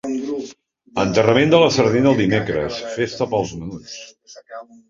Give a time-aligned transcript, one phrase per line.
[1.03, 3.97] Enterrament de la sardina el dimecres, festa pels menuts.